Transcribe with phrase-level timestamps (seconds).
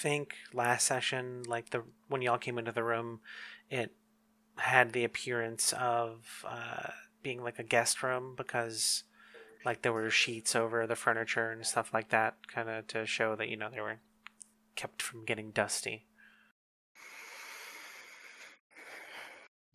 [0.00, 3.20] think last session, like the when y'all came into the room,
[3.68, 3.92] it
[4.56, 6.90] had the appearance of uh,
[7.22, 9.04] being like a guest room because
[9.64, 13.36] like there were sheets over the furniture and stuff like that, kind of to show
[13.36, 13.98] that you know they were
[14.74, 16.06] kept from getting dusty.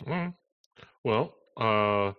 [0.04, 0.34] Mm.
[1.04, 2.14] Well, uh,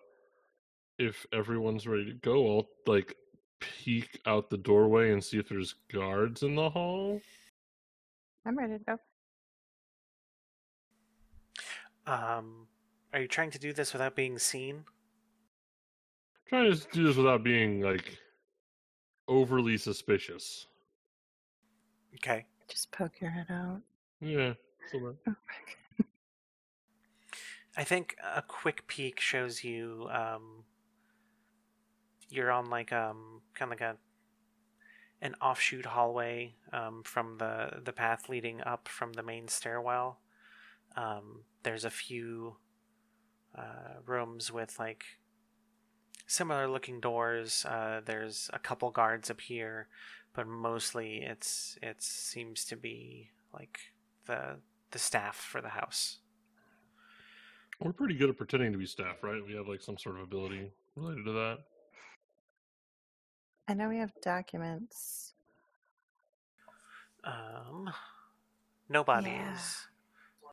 [0.99, 3.17] if everyone's ready to go, I'll like
[3.61, 7.21] peek out the doorway and see if there's guards in the hall.
[8.47, 8.99] I'm ready to go.
[12.07, 12.69] Um,
[13.13, 14.77] are you trying to do this without being seen?
[14.77, 18.17] I'm Trying to do this without being like
[19.27, 20.67] overly suspicious.
[22.15, 22.47] Okay.
[22.69, 23.81] Just poke your head out.
[24.21, 24.55] Yeah.
[24.93, 25.35] so Oh.
[27.77, 30.65] I think a quick peek shows you um
[32.29, 33.97] you're on like um kind of like a
[35.23, 40.21] an offshoot hallway um from the the path leading up from the main stairwell.
[40.97, 42.57] Um there's a few
[43.57, 45.05] uh rooms with like
[46.27, 47.65] similar looking doors.
[47.65, 49.89] Uh there's a couple guards up here,
[50.35, 53.79] but mostly it's it seems to be like
[54.27, 54.57] the
[54.91, 56.19] the staff for the house.
[57.81, 59.45] We're pretty good at pretending to be staff, right?
[59.47, 61.59] We have like some sort of ability related to that.
[63.69, 65.35] I know we have documents.
[67.25, 67.91] Um,
[68.89, 69.33] no bodies.
[69.33, 69.63] Yeah.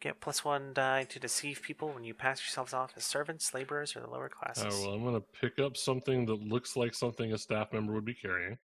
[0.02, 3.96] Get plus one die to deceive people when you pass yourselves off as servants, laborers,
[3.96, 4.64] or the lower classes.
[4.64, 4.86] Oh, classes.
[4.86, 8.04] well, I'm going to pick up something that looks like something a staff member would
[8.04, 8.58] be carrying.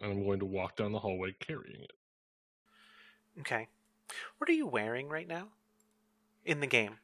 [0.00, 1.92] And I'm going to walk down the hallway carrying it.
[3.40, 3.68] Okay.
[4.38, 5.48] What are you wearing right now?
[6.44, 6.96] In the game.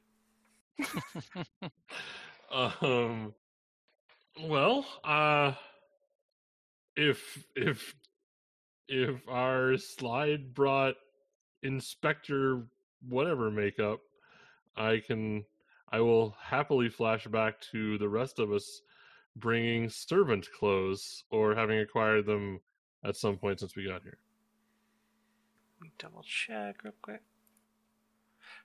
[2.50, 3.34] um,
[4.43, 5.53] well, uh,
[6.98, 7.94] if if
[8.88, 10.97] if our slide brought
[11.62, 12.66] Inspector
[13.09, 14.00] whatever makeup,
[14.76, 15.44] I can
[15.91, 18.82] I will happily flash back to the rest of us
[19.36, 22.60] bringing servant clothes or having acquired them
[23.04, 24.19] at some point since we got here.
[25.98, 27.22] Double check real quick.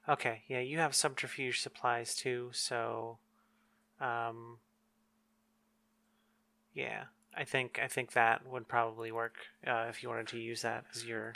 [0.10, 3.20] Okay, yeah, you have subterfuge supplies too, so
[4.02, 4.58] um
[6.74, 7.04] yeah,
[7.36, 9.36] I think I think that would probably work
[9.66, 11.34] uh, if you wanted to use that as your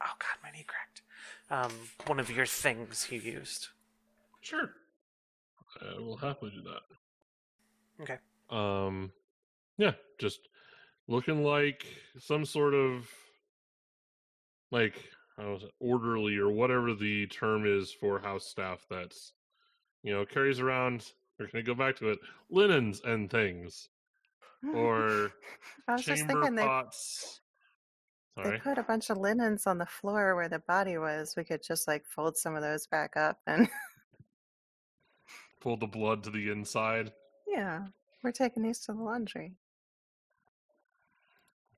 [0.00, 1.02] Oh god, my knee cracked.
[1.50, 1.72] Um
[2.06, 3.68] one of your things you used.
[4.40, 4.70] Sure.
[5.80, 8.02] I will happily do that.
[8.02, 8.18] Okay.
[8.50, 9.12] Um,
[9.76, 10.48] yeah, just
[11.06, 11.84] looking like
[12.18, 13.08] some sort of
[14.70, 14.94] like
[15.38, 19.32] was it orderly or whatever the term is for house staff that's
[20.02, 21.12] you know carries around.
[21.38, 22.18] We're gonna go back to it,
[22.50, 23.88] linens and things,
[24.74, 25.30] or
[25.88, 27.40] I was just chamber thinking they, pots.
[28.36, 28.58] they Sorry.
[28.60, 31.34] put a bunch of linens on the floor where the body was.
[31.36, 33.68] We could just like fold some of those back up and
[35.60, 37.12] Pull the blood to the inside.
[37.46, 37.86] yeah,
[38.22, 39.54] we're taking these to the laundry.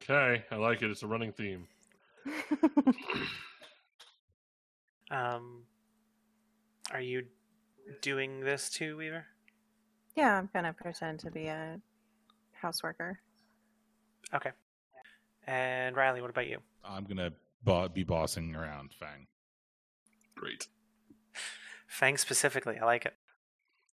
[0.03, 0.91] Okay, I like it.
[0.91, 1.67] It's a running theme.
[5.11, 5.65] Um
[6.93, 7.25] are you
[8.01, 9.27] doing this too, Weaver?
[10.17, 11.81] yeah, I'm gonna pretend to be a
[12.63, 13.15] houseworker.
[14.35, 14.51] Okay.
[15.47, 16.59] And Riley, what about you?
[16.85, 17.33] I'm gonna
[17.65, 19.27] bo- be bossing around Fang.
[20.35, 20.69] Great.
[21.87, 23.15] Fang specifically, I like it.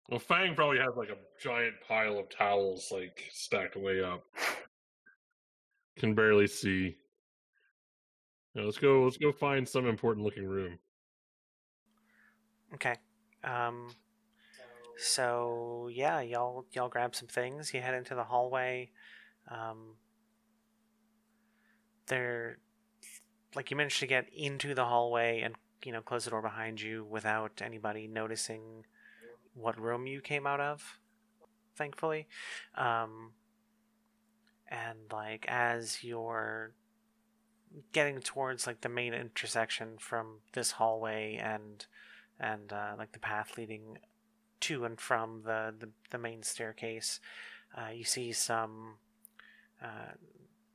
[0.09, 4.25] Well, Fang probably has like a giant pile of towels like stacked way up.
[5.97, 6.97] Can barely see.
[8.55, 9.05] Yeah, let's go.
[9.05, 10.79] Let's go find some important looking room.
[12.75, 12.95] Okay.
[13.45, 13.89] Um
[14.97, 18.91] so yeah, y'all y'all grab some things, you head into the hallway.
[19.51, 19.97] Um
[22.07, 22.59] there
[23.55, 25.55] like you managed to get into the hallway and
[25.85, 28.85] you know close the door behind you without anybody noticing
[29.55, 30.99] what room you came out of
[31.77, 32.27] thankfully
[32.77, 33.33] um
[34.69, 36.73] and like as you're
[37.93, 41.87] getting towards like the main intersection from this hallway and
[42.39, 43.99] and uh, like the path leading
[44.67, 47.21] to and from the the, the main staircase
[47.77, 48.97] uh, you see some
[49.83, 50.13] uh,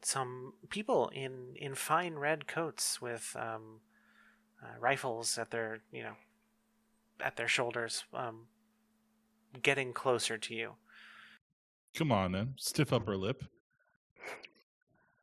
[0.01, 3.81] some people in in fine red coats with um,
[4.63, 6.15] uh, rifles at their you know
[7.21, 8.47] at their shoulders um,
[9.61, 10.75] getting closer to you
[11.95, 12.53] Come on, then.
[12.57, 13.43] Stiff upper lip.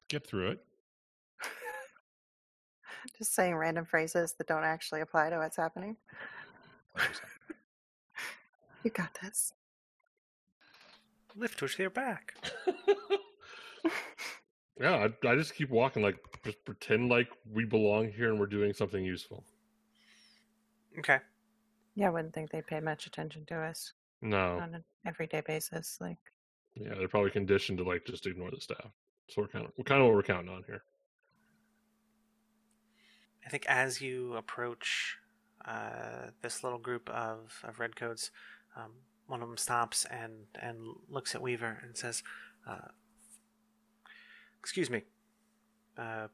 [0.09, 0.65] Get through it.
[3.19, 5.97] Just saying random phrases that don't actually apply to what's happening.
[8.87, 9.53] You got this.
[11.35, 12.35] lift with their back
[14.81, 18.47] Yeah, I, I just keep walking, like just pretend like we belong here and we're
[18.47, 19.43] doing something useful.
[21.01, 21.19] Okay.
[21.97, 23.93] Yeah, I wouldn't think they'd pay much attention to us
[24.23, 25.99] No, on an everyday basis.
[26.01, 26.19] Like,
[26.77, 28.93] yeah, they're probably conditioned to like just ignore the staff.
[29.31, 30.85] So we're kind of we're kind of what we're counting on here.
[33.45, 35.19] I think as you approach
[35.67, 38.31] uh, this little group of, of redcoats,
[38.77, 38.93] um,
[39.27, 40.79] one of them stops and, and
[41.09, 42.23] looks at Weaver and says,
[42.69, 42.89] uh,
[44.61, 45.03] Excuse me.
[45.97, 46.27] Uh,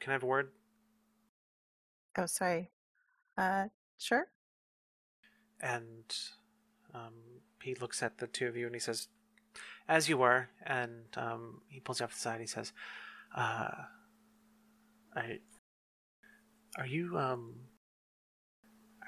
[0.00, 0.50] can I have a word?
[2.16, 2.70] oh, sorry.
[3.36, 3.64] Uh,
[3.98, 4.26] sure.
[5.60, 6.04] And
[6.94, 7.14] um,
[7.62, 9.08] he looks at the two of you and he says,
[9.88, 10.48] As you were.
[10.64, 12.40] And um, he pulls you off the side.
[12.40, 12.72] He says,
[13.36, 13.70] uh,
[15.16, 15.38] I,
[16.78, 17.54] Are you, um,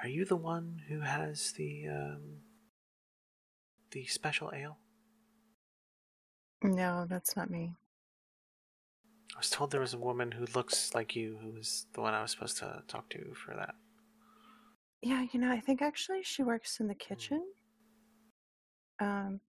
[0.02, 2.41] are you the one who has the, um,
[3.91, 4.79] the special ale?
[6.62, 7.76] No, that's not me.
[9.35, 12.14] I was told there was a woman who looks like you who was the one
[12.14, 13.75] I was supposed to talk to for that.
[15.02, 17.44] Yeah, you know, I think actually she works in the kitchen.
[19.00, 19.41] Um,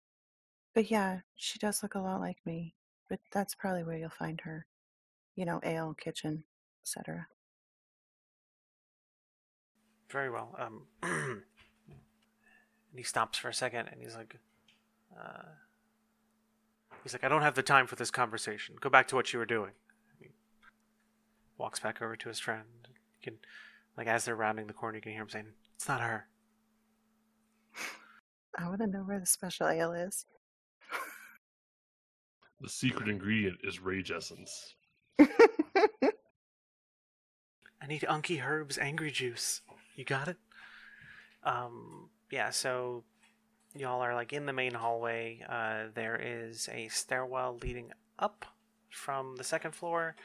[0.73, 2.75] but yeah, she does look a lot like me.
[3.09, 4.65] But that's probably where you'll find her.
[5.35, 6.43] You know, ale, kitchen,
[6.83, 7.27] etc.
[10.15, 10.55] Very well.
[10.57, 11.41] Um, and
[12.95, 14.37] he stops for a second, and he's like,
[15.13, 15.43] uh,
[17.03, 18.75] he's like, I don't have the time for this conversation.
[18.79, 19.71] Go back to what you were doing.
[20.11, 20.27] And he
[21.57, 22.87] walks back over to his friend.
[22.87, 23.39] You can,
[23.97, 26.29] like, as they're rounding the corner, you can hear him saying, "It's not her."
[28.57, 30.25] I want to know where the special ale is.
[32.61, 34.75] The secret ingredient is rage essence.
[35.19, 35.27] I
[37.85, 39.61] need Unky Herb's Angry Juice.
[39.95, 40.37] You got it?
[41.43, 43.03] Um, yeah, so
[43.75, 45.45] y'all are like in the main hallway.
[45.47, 48.45] Uh, there is a stairwell leading up
[48.89, 50.15] from the second floor.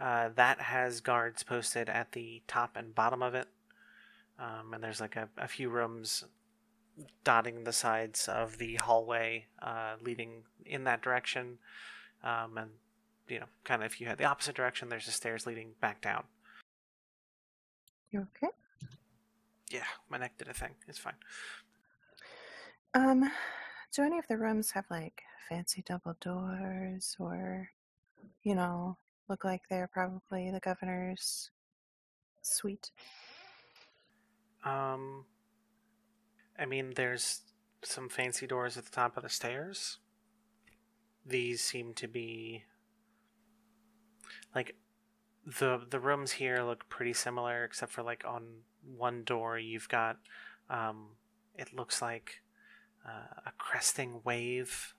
[0.00, 3.46] Uh, that has guards posted at the top and bottom of it.
[4.38, 6.24] Um, and there's like a, a few rooms
[7.22, 11.58] dotting the sides of the hallway uh, leading in that direction.
[12.22, 12.70] Um, and,
[13.28, 16.00] you know, kind of if you had the opposite direction, there's the stairs leading back
[16.00, 16.24] down.
[18.10, 18.52] you okay?
[19.74, 20.70] Yeah, my neck did a thing.
[20.86, 21.16] It's fine.
[22.94, 23.28] Um,
[23.92, 27.68] do any of the rooms have like fancy double doors or,
[28.44, 28.96] you know,
[29.28, 31.50] look like they're probably the governor's
[32.40, 32.92] suite?
[34.64, 35.24] Um,
[36.56, 37.40] I mean, there's
[37.82, 39.98] some fancy doors at the top of the stairs.
[41.26, 42.62] These seem to be
[44.54, 44.76] like
[45.44, 48.44] the the rooms here look pretty similar, except for like on
[48.96, 50.18] one door you've got
[50.70, 51.08] um,
[51.56, 52.42] it looks like
[53.06, 54.94] uh, a cresting wave,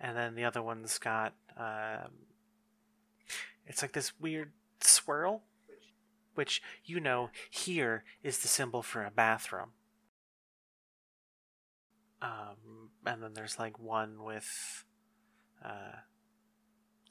[0.00, 2.12] and then the other one's got um,
[3.66, 5.42] it's like this weird swirl,
[6.34, 9.70] which you know here is the symbol for a bathroom.
[12.22, 14.84] Um, and then there's like one with,
[15.64, 16.00] uh,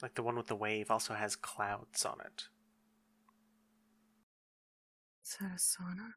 [0.02, 2.48] like the one with the wave also has clouds on it.
[5.26, 6.12] Is that a sauna?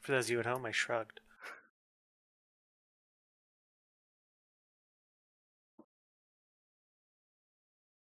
[0.00, 1.20] For those of you at home, I shrugged.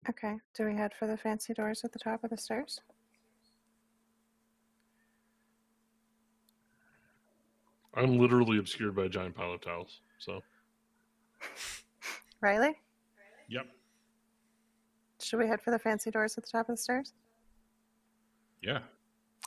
[0.08, 0.36] Okay.
[0.54, 2.80] Do we head for the fancy doors at the top of the stairs?
[7.92, 10.00] I'm literally obscured by a giant pile of towels.
[10.18, 10.42] So
[12.40, 12.74] Riley?
[13.48, 13.66] Yep.
[15.28, 17.12] Should we head for the fancy doors at the top of the stairs?
[18.62, 18.78] Yeah.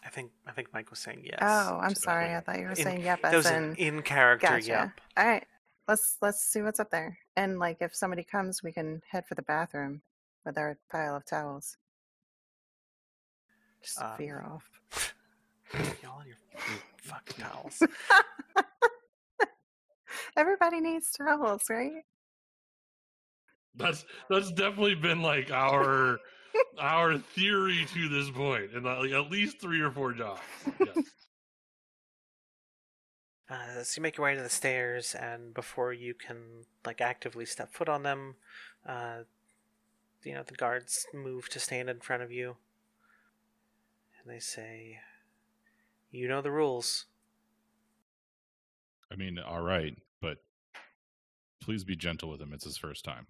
[0.05, 1.39] I think I think Mike was saying yes.
[1.41, 2.27] oh, I'm sorry.
[2.27, 4.47] like- I thought you were In- saying yep that was an in in character.
[4.47, 4.67] gotcha.
[4.67, 4.91] Yep.
[5.17, 5.45] All right.
[5.87, 7.17] Let's let's see what's up there.
[7.35, 10.01] And like if somebody comes, we can head for the bathroom
[10.45, 11.77] with our pile of towels.
[13.83, 14.69] Just to Um, veer off.
[16.03, 16.37] Y'all and your
[16.97, 17.81] fucking towels.
[20.37, 22.03] Everybody needs towels, right?
[23.75, 26.19] That's that's definitely been like our
[26.79, 30.41] our theory to this point, and like at least three or four jobs.
[30.79, 30.97] Yes.
[33.49, 36.37] Uh, so you make your way to the stairs, and before you can
[36.85, 38.35] like actively step foot on them,
[38.87, 39.23] uh,
[40.23, 42.55] you know the guards move to stand in front of you,
[44.17, 45.01] and they say,
[46.11, 47.07] "You know the rules."
[49.11, 50.37] I mean, all right, but
[51.61, 52.53] please be gentle with him.
[52.53, 53.27] It's his first time.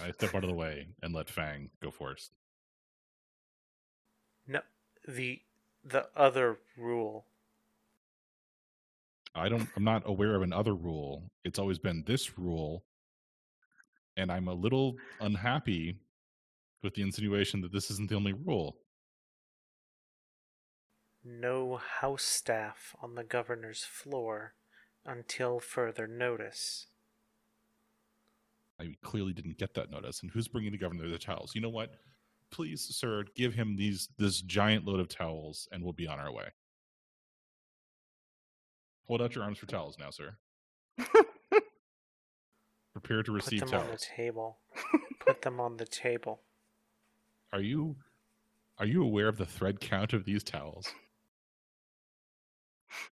[0.00, 2.32] I step out of the way and let Fang go first.
[4.46, 4.60] No,
[5.06, 5.42] the
[5.84, 7.26] the other rule.
[9.34, 9.68] I don't.
[9.76, 11.30] I'm not aware of another rule.
[11.44, 12.84] It's always been this rule,
[14.16, 15.96] and I'm a little unhappy
[16.82, 18.76] with the insinuation that this isn't the only rule.
[21.24, 24.54] No house staff on the governor's floor
[25.04, 26.86] until further notice.
[28.80, 30.22] I clearly didn't get that notice.
[30.22, 31.54] And who's bringing the governor the towels?
[31.54, 31.90] You know what?
[32.50, 36.32] Please, sir, give him these this giant load of towels, and we'll be on our
[36.32, 36.48] way.
[39.06, 40.36] Hold out your arms for towels now, sir.
[42.92, 44.06] Prepare to Put receive them on the towels.
[44.16, 44.58] table.
[45.20, 46.40] Put them on the table.
[47.52, 47.96] Are you
[48.78, 50.88] are you aware of the thread count of these towels?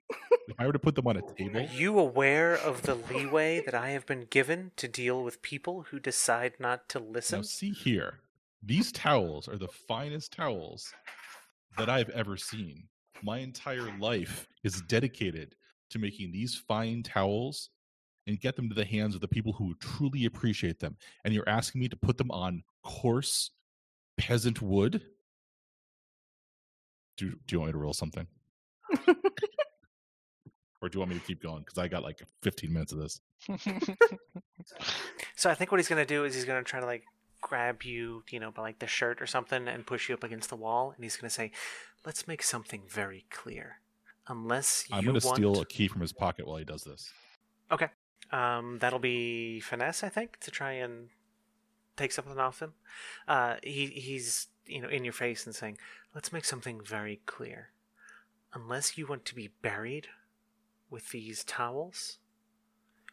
[0.49, 1.59] if I were to put them on a table.
[1.59, 5.43] Are table, you aware of the leeway that I have been given to deal with
[5.43, 7.41] people who decide not to listen?
[7.41, 8.21] now see here.
[8.63, 10.93] These towels are the finest towels
[11.79, 12.85] that I've ever seen.
[13.23, 15.55] My entire life is dedicated
[15.91, 17.71] to making these fine towels
[18.27, 20.97] and get them to the hands of the people who truly appreciate them.
[21.25, 23.51] And you're asking me to put them on coarse
[24.17, 25.03] peasant wood?
[27.17, 28.27] Do, do you want me to roll something?
[30.87, 31.61] Or do you want me to keep going?
[31.65, 33.21] Because I got like 15 minutes of this.
[35.37, 37.05] So I think what he's gonna do is he's gonna try to like
[37.41, 40.49] grab you, you know, by like the shirt or something and push you up against
[40.49, 41.53] the wall, and he's gonna say,
[42.05, 43.81] "Let's make something very clear.
[44.29, 46.83] Unless you I'm going to want, steal a key from his pocket while he does
[46.83, 47.13] this.
[47.71, 47.89] okay,
[48.33, 51.11] um, that'll be finesse, I think, to try and
[51.97, 52.73] take something off him.
[53.29, 55.79] Uh, he he's you know in your face and saying,
[56.15, 57.71] "Let's make something very clear.
[58.53, 60.09] Unless you want to be buried
[60.91, 62.19] with these towels,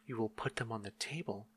[0.06, 1.48] you will put them on the table."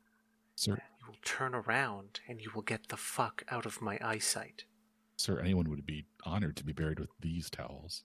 [0.54, 4.64] Sir, You will turn around and you will get the fuck out of my eyesight.
[5.16, 8.02] sir, anyone would be honored to be buried with these towels.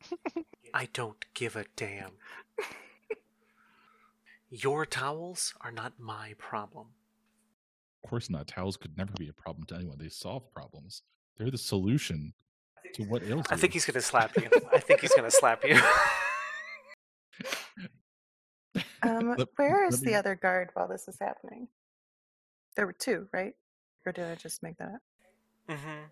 [0.74, 2.12] I don't give a damn.
[4.50, 6.88] Your towels are not my problem.
[8.02, 8.46] Of course not.
[8.46, 9.98] Towels could never be a problem to anyone.
[9.98, 11.02] They solve problems.
[11.36, 12.34] They're the solution
[12.94, 14.48] to what ails I think he's gonna slap you.
[14.72, 15.80] I think he's gonna slap you.
[19.10, 21.68] Um, Let- where let me- the other guard while this is happening?
[22.76, 23.54] There were two, right?
[24.06, 25.02] Or did I just make that up?
[25.68, 26.02] Mm-hmm.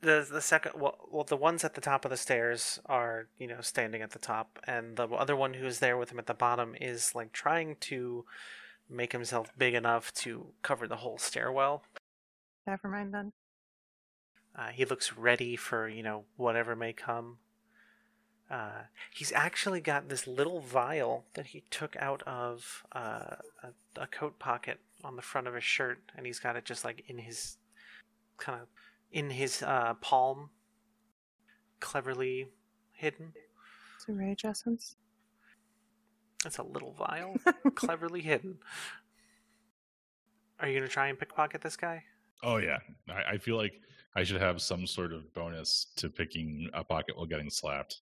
[0.00, 3.46] The the second well, well the ones at the top of the stairs are you
[3.46, 6.26] know standing at the top, and the other one who is there with him at
[6.26, 8.24] the bottom is like trying to
[8.88, 11.82] make himself big enough to cover the whole stairwell.
[12.66, 13.32] Never mind then.
[14.56, 17.38] Uh, he looks ready for you know whatever may come.
[18.50, 18.82] Uh,
[19.12, 24.38] he's actually got this little vial that he took out of uh, a, a coat
[24.38, 27.56] pocket on the front of his shirt, and he's got it just like in his
[28.38, 28.68] kind of
[29.10, 30.50] in his uh, palm,
[31.80, 32.48] cleverly
[32.92, 33.32] hidden.
[33.96, 34.96] It's a rage essence.
[36.44, 37.36] It's a little vial,
[37.74, 38.58] cleverly hidden.
[40.60, 42.04] Are you gonna try and pickpocket this guy?
[42.42, 43.80] Oh yeah, I, I feel like
[44.14, 48.00] I should have some sort of bonus to picking a pocket while getting slapped.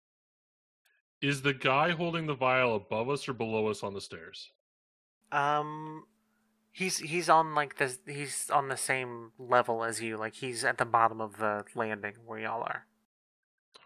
[1.21, 4.53] Is the guy holding the vial above us or below us on the stairs?
[5.33, 6.05] Um,
[6.73, 7.99] he's he's on like this.
[8.07, 10.17] He's on the same level as you.
[10.17, 12.87] Like he's at the bottom of the landing where y'all are.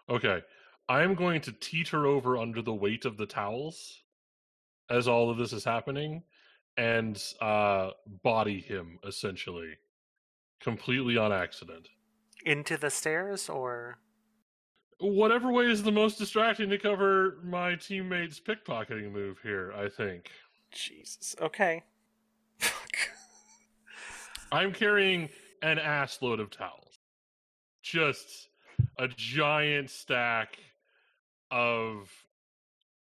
[0.09, 0.41] Okay.
[0.87, 4.03] I am going to teeter over under the weight of the towels
[4.89, 6.23] as all of this is happening
[6.75, 9.77] and uh body him essentially
[10.59, 11.89] completely on accident.
[12.45, 13.99] Into the stairs, or
[15.03, 20.29] Whatever way is the most distracting to cover my teammate's pickpocketing move here, I think.
[20.71, 21.35] Jesus.
[21.41, 21.83] Okay.
[22.57, 22.95] Fuck.
[24.49, 25.27] I'm carrying
[25.61, 26.99] an ass load of towels.
[27.81, 28.47] Just
[28.97, 30.57] a giant stack
[31.51, 32.09] of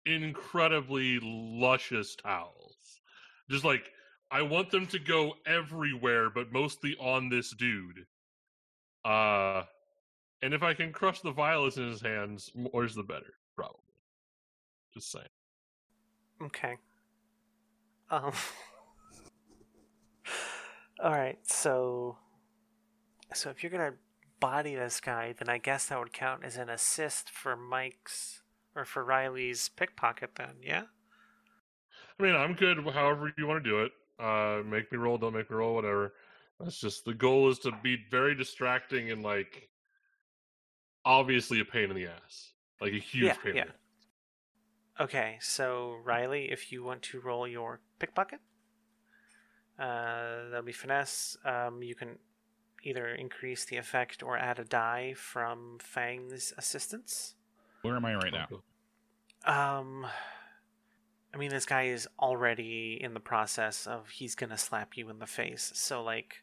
[0.07, 3.01] incredibly luscious towels.
[3.51, 3.91] Just like
[4.31, 8.07] I want them to go everywhere, but mostly on this dude.
[9.05, 9.65] Uh
[10.43, 13.81] and if I can crush the violets in his hands, more's the better, probably.
[14.95, 15.27] Just saying.
[16.43, 16.77] Okay.
[18.11, 18.33] Um.
[21.03, 21.39] All right.
[21.45, 22.17] So.
[23.35, 23.95] So if you're gonna
[24.41, 28.43] body this guy, then I guess that would count as an assist for Mike's
[28.75, 30.37] or for Riley's pickpocket.
[30.37, 30.85] Then, yeah.
[32.19, 33.93] I mean, I'm good however you want to do it.
[34.19, 36.15] Uh, make me roll, don't make me roll, whatever.
[36.59, 39.69] That's just the goal is to be very distracting and like
[41.09, 43.57] obviously a pain in the ass, like a huge Yeah, pain.
[43.57, 43.63] yeah.
[43.63, 43.79] In the ass.
[45.01, 48.41] Okay, so Riley, if you want to roll your pickpocket,
[49.79, 51.37] uh, that'll be finesse.
[51.45, 52.19] Um, you can
[52.83, 57.35] either increase the effect or add a die from Fang's assistance.
[57.83, 58.49] Where am I right now?
[59.45, 60.07] Um,
[61.33, 65.21] I mean, this guy is already in the process of he's gonna slap you in
[65.21, 65.71] the face.
[65.75, 66.43] So like,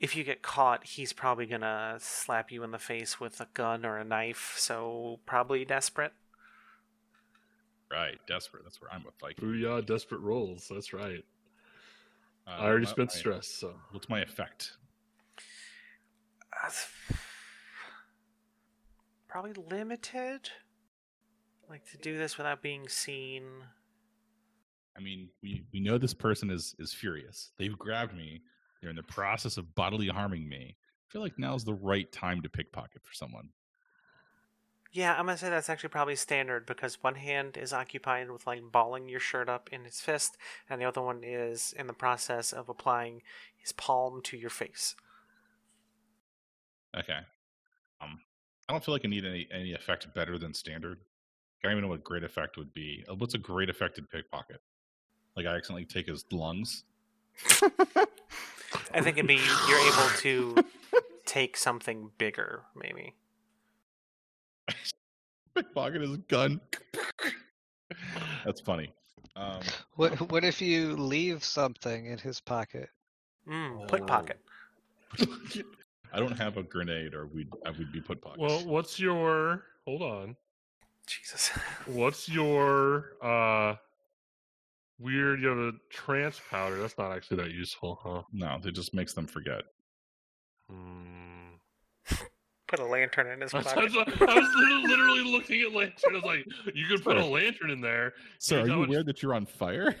[0.00, 3.84] if you get caught, he's probably gonna slap you in the face with a gun
[3.84, 4.54] or a knife.
[4.56, 6.12] So probably desperate.
[7.90, 8.62] Right, desperate.
[8.64, 9.44] That's where I'm with Viking.
[9.48, 10.68] Booyah, desperate rolls.
[10.72, 11.24] That's right.
[12.46, 14.72] Uh, I already what spent my- stress, so What's my effect?
[16.64, 16.70] Uh,
[19.28, 20.50] Probably limited.
[21.68, 23.44] Like to do this without being seen.
[24.96, 27.52] I mean, we we know this person is is furious.
[27.58, 28.42] They've grabbed me.
[28.80, 30.76] They're in the process of bodily harming me.
[30.78, 33.50] I feel like now's the right time to pickpocket for someone.
[34.92, 38.60] Yeah, I'm gonna say that's actually probably standard because one hand is occupied with like
[38.72, 40.36] balling your shirt up in his fist,
[40.68, 43.22] and the other one is in the process of applying
[43.56, 44.96] his palm to your face.
[46.96, 47.18] Okay.
[48.00, 48.18] Um,
[48.68, 50.98] I don't feel like I need any any effect better than standard.
[51.62, 53.04] I don't even know what great effect would be.
[53.08, 54.60] Uh, What's a great effect in pickpocket?
[55.36, 56.82] Like I accidentally take his lungs.
[58.92, 60.64] I think it'd be you're able to
[61.26, 63.14] take something bigger, maybe.
[65.54, 66.60] Pickpocket his gun.
[68.44, 68.92] That's funny.
[69.36, 69.60] Um,
[69.96, 72.88] What what if you leave something in his pocket?
[73.48, 74.06] Mm, put Oh.
[74.06, 74.40] pocket.
[76.12, 78.40] I don't have a grenade, or we'd I would be put pocket.
[78.40, 80.36] well, what's your hold on?
[81.06, 81.50] Jesus.
[81.86, 83.74] What's your uh
[85.00, 85.40] weird?
[85.40, 86.80] You have a trance powder.
[86.80, 88.22] That's not actually that useful, huh?
[88.32, 89.62] no, it just makes them forget.
[90.70, 91.54] Hmm.
[92.68, 93.92] Put a lantern in his I was, pocket.
[93.96, 96.12] I was literally, literally looking at lantern.
[96.12, 98.12] I was like, you could put a lantern in there.
[98.38, 99.96] So, are how you much- aware that you're on fire?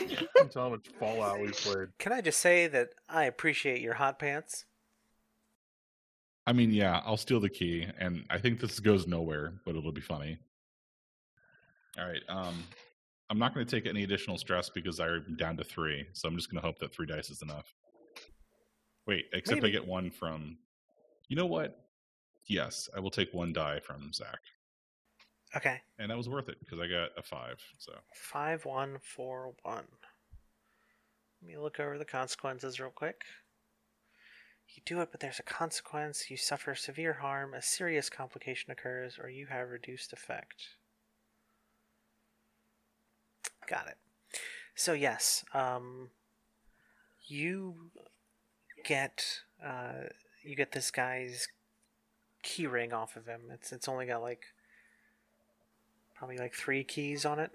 [0.00, 1.88] You can tell how much Fallout we played.
[1.98, 4.64] Can I just say that I appreciate your hot pants?
[6.46, 9.92] I mean, yeah, I'll steal the key, and I think this goes nowhere, but it'll
[9.92, 10.38] be funny.
[11.98, 12.22] All right.
[12.28, 12.62] Um,
[13.30, 16.36] I'm not going to take any additional stress because I'm down to three, so I'm
[16.36, 17.74] just going to hope that three dice is enough.
[19.06, 19.74] Wait, except Maybe.
[19.76, 20.58] I get one from.
[21.28, 21.78] You know what?
[22.46, 24.38] Yes, I will take one die from Zach,
[25.54, 25.80] Okay.
[25.98, 27.60] and that was worth it because I got a five.
[27.78, 29.84] So Five one four one.
[31.42, 33.22] Let me look over the consequences real quick.
[34.74, 36.30] You do it, but there's a consequence.
[36.30, 40.64] You suffer severe harm, a serious complication occurs, or you have reduced effect.
[43.68, 43.96] Got it.
[44.74, 46.10] So yes, um,
[47.26, 47.90] you
[48.84, 50.08] get uh,
[50.42, 51.48] you get this guy's
[52.42, 53.42] key ring off of him.
[53.52, 54.44] It's it's only got like
[56.14, 57.50] probably like three keys on it.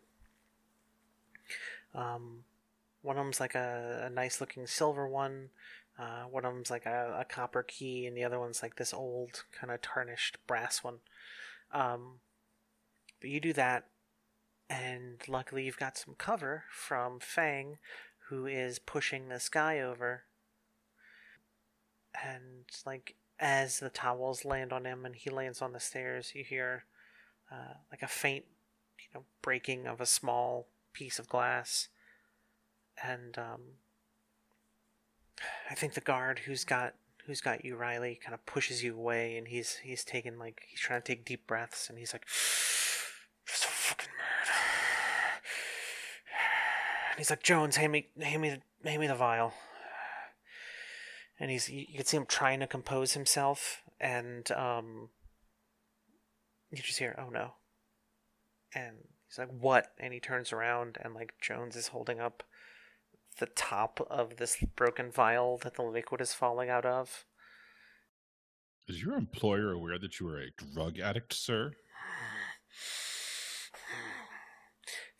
[1.95, 2.43] Um,
[3.02, 5.49] one of them's like a, a nice looking silver one.
[5.97, 8.93] Uh, one of them's like a, a copper key, and the other one's like this
[8.93, 10.99] old kind of tarnished brass one.
[11.71, 12.19] Um,
[13.19, 13.86] but you do that,
[14.69, 17.78] and luckily you've got some cover from Fang,
[18.30, 20.23] who is pushing this guy over.
[22.23, 26.43] And like as the towels land on him and he lands on the stairs, you
[26.43, 26.86] hear
[27.52, 28.45] uh, like a faint,
[28.99, 31.89] you know, breaking of a small piece of glass,
[33.04, 33.62] and um,
[35.69, 36.95] I think the guard who's got
[37.26, 40.80] who's got you, Riley, kind of pushes you away, and he's he's taking like he's
[40.80, 42.26] trying to take deep breaths, and he's like,
[43.47, 44.54] "You're so fucking mad."
[47.13, 49.54] And he's like, Jones, hand me, hand me, the, hand me the vial.
[51.39, 55.10] And he's you, you can see him trying to compose himself, and um,
[56.71, 57.54] you just hear, "Oh no!"
[58.73, 58.95] And
[59.28, 62.43] he's like, "What?" And he turns around, and like Jones is holding up
[63.39, 67.26] the top of this broken vial that the liquid is falling out of.
[68.88, 71.73] is your employer aware that you are a drug addict, sir?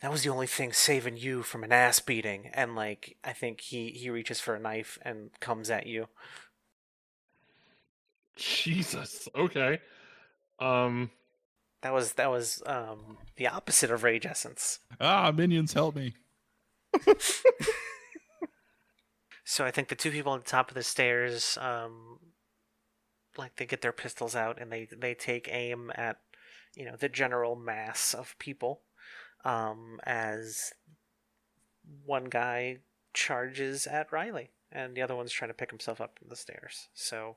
[0.04, 2.50] That was the only thing saving you from an ass beating.
[2.52, 6.08] And like, I think he he reaches for a knife and comes at you.
[8.36, 9.30] Jesus.
[9.34, 9.80] Okay.
[10.60, 11.10] Um.
[11.80, 14.80] That was that was um the opposite of rage essence.
[15.00, 16.12] Ah, minions, help me!
[19.46, 22.18] So I think the two people on the top of the stairs, um,
[23.36, 26.16] like they get their pistols out and they they take aim at,
[26.74, 28.80] you know, the general mass of people,
[29.44, 30.72] um, as
[32.04, 32.78] one guy
[33.12, 36.88] charges at Riley and the other one's trying to pick himself up from the stairs.
[36.94, 37.36] So,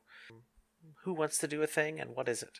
[1.03, 2.59] who wants to do a thing and what is it?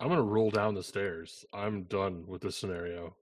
[0.00, 1.44] I'm gonna roll down the stairs.
[1.52, 3.16] I'm done with this scenario.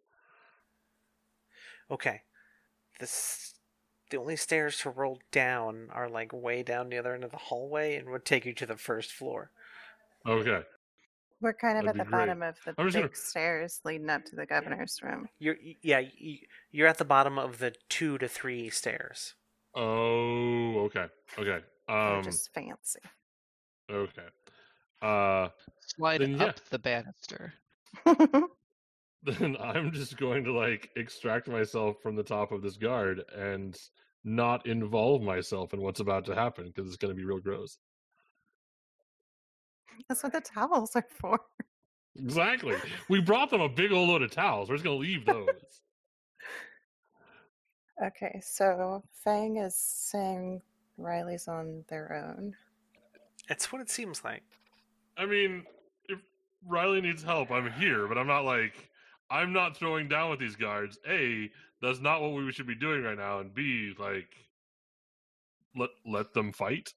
[1.90, 2.22] Okay,
[2.98, 3.54] this
[4.10, 7.36] the only stairs to roll down are like way down the other end of the
[7.36, 9.50] hallway and would take you to the first floor.
[10.26, 10.62] Okay.
[11.40, 12.18] We're kind of That'd at the great.
[12.20, 15.29] bottom of the I'm big gonna- stairs leading up to the governor's room.
[15.38, 16.03] You're yeah,
[16.70, 19.35] you're at the bottom of the two to three stairs.
[19.74, 21.07] Oh, okay,
[21.38, 23.00] okay, They're um, just fancy.
[23.90, 24.26] okay.
[25.00, 25.48] Uh,
[25.96, 26.44] Slide Then, yeah.
[26.44, 27.55] up the banister.
[29.22, 33.76] then I'm just going to like extract myself from the top of this guard and
[34.24, 37.79] not involve myself in what's about to happen because it's going to be real gross.
[40.08, 41.40] That's what the towels are for.
[42.16, 42.76] Exactly.
[43.08, 44.68] we brought them a big old load of towels.
[44.68, 45.48] We're just going to leave those.
[48.02, 50.62] Okay, so Fang is saying
[50.96, 52.54] Riley's on their own.
[53.50, 54.42] It's what it seems like.
[55.18, 55.64] I mean,
[56.08, 56.18] if
[56.66, 58.88] Riley needs help, I'm here, but I'm not like
[59.30, 60.98] I'm not throwing down with these guards.
[61.06, 61.50] A,
[61.82, 64.34] that's not what we should be doing right now, and B, like
[65.76, 66.94] let let them fight.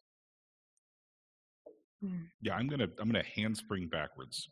[2.41, 4.49] Yeah, I'm gonna I'm gonna handspring backwards.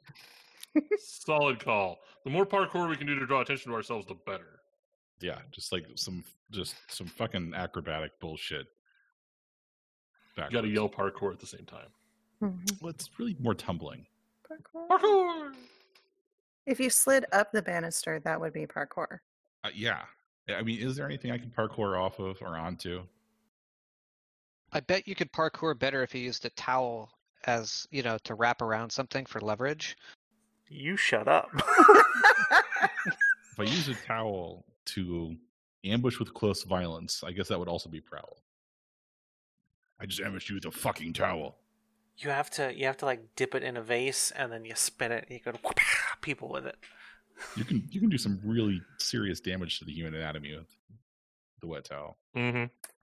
[0.98, 2.00] Solid call.
[2.24, 4.60] The more parkour we can do to draw attention to ourselves, the better.
[5.20, 8.68] Yeah, just like some just some fucking acrobatic bullshit.
[10.38, 11.90] You got to yell parkour at the same time.
[12.42, 12.82] Mhm.
[12.82, 14.08] Well, it's really more tumbling.
[14.50, 14.88] Parkour.
[14.88, 15.54] Parkour.
[16.66, 19.20] If you slid up the banister, that would be parkour.
[19.64, 20.04] Uh, yeah,
[20.50, 23.04] I mean, is there anything I can parkour off of or onto?
[24.72, 27.12] I bet you could parkour better if you used a towel
[27.46, 29.98] as, you know, to wrap around something for leverage.
[30.70, 31.50] You shut up.
[33.52, 35.36] If I use a towel to
[35.84, 38.38] ambush with close violence, I guess that would also be prowl.
[40.00, 41.58] I just ambushed you with a fucking towel.
[42.18, 44.74] you have to you have to like dip it in a vase and then you
[44.76, 45.26] spin it.
[45.28, 45.60] And you go
[46.22, 46.78] people with it.
[47.58, 50.68] You can you can do some really serious damage to the human anatomy with
[51.60, 52.18] the wet towel.
[52.36, 52.66] Mm-hmm.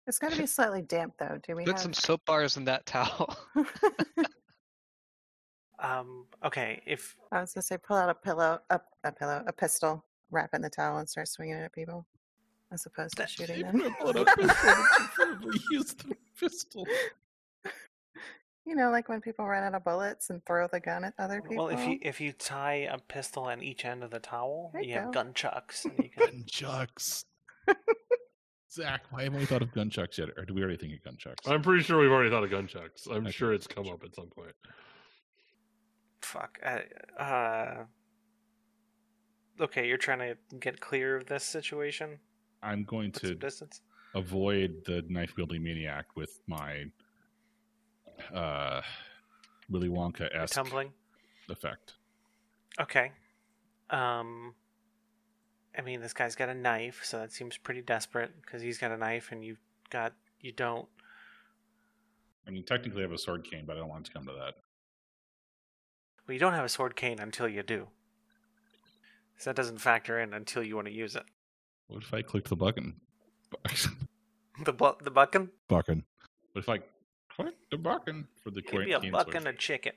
[0.06, 1.38] It's got to be slightly damp, though.
[1.46, 1.80] Do we Put have?
[1.82, 3.36] some soap bars in that towel.
[5.78, 6.26] Um.
[6.44, 6.80] Okay.
[6.86, 10.50] If I was gonna say, pull out a pillow, a, a pillow, a pistol, wrap
[10.52, 12.06] it in the towel, and start swinging it at people,
[12.72, 13.82] as opposed to shooting If them.
[13.82, 16.86] I pull out a pistol, use the pistol.
[18.64, 21.42] You know, like when people run out of bullets and throw the gun at other
[21.42, 21.64] people.
[21.66, 24.82] well, if you if you tie a pistol on each end of the towel, There
[24.82, 25.84] you you have gun chucks.
[25.84, 27.24] And you can, Gunchucks.
[28.72, 30.30] Zach, why haven't we thought of gunchucks yet?
[30.36, 31.46] Or do we already think of gunchucks?
[31.46, 33.06] I'm pretty sure we've already thought of gunchucks.
[33.10, 33.30] I'm Okay.
[33.30, 34.52] sure it's come up at some point.
[36.22, 36.58] fuck.
[36.64, 36.78] Uh,
[37.20, 37.84] uh.
[39.60, 42.18] Okay, you're trying to get clear of this situation.
[42.62, 43.82] I'm going Put to distance.
[44.14, 46.84] avoid the knife wielding maniac with my
[48.32, 48.80] uh
[49.68, 50.92] Willy Wonka You're esque tumbling.
[51.50, 51.94] effect.
[52.80, 53.12] Okay.
[53.90, 54.54] Um.
[55.76, 58.90] I mean, this guy's got a knife, so that seems pretty desperate because he's got
[58.90, 60.88] a knife and you've got you don't.
[62.46, 64.32] I mean, technically, I have a sword cane, but I don't want to come to
[64.32, 64.54] that.
[66.26, 67.88] Well, you don't have a sword cane until you do.
[69.38, 71.24] So that doesn't factor in until you want to use it.
[71.88, 73.00] What if I clicked the button?
[74.64, 75.48] The bu- the bucking?
[75.68, 76.04] Bucking.
[76.52, 76.80] What if I
[77.34, 79.94] clicked the button for the It could be a buck and a chicken.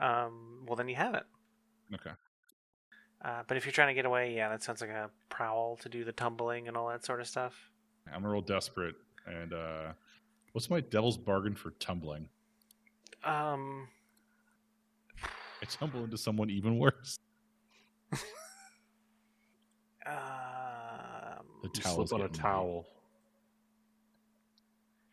[0.00, 0.64] Um.
[0.66, 1.24] Well, then you have it.
[1.94, 2.10] Okay.
[3.22, 5.88] Uh, but if you're trying to get away, yeah, that sounds like a prowl to
[5.88, 7.70] do the tumbling and all that sort of stuff.
[8.12, 8.94] I'm a real desperate.
[9.26, 9.92] And uh
[10.52, 12.28] what's my devil's bargain for tumbling?
[13.22, 13.88] Um.
[15.62, 17.18] I tumble into someone even worse.
[20.06, 22.38] Um, The You towel's slip on a me.
[22.38, 22.86] towel.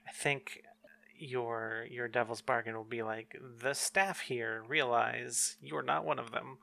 [0.07, 0.61] I think
[1.19, 6.31] your your devil's bargain will be like the staff here realize you're not one of
[6.31, 6.59] them.